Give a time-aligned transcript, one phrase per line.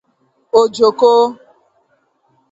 [0.61, 1.11] ojoko